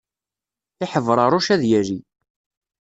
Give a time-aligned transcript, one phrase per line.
[0.83, 1.99] Iḥebraruc ad yali.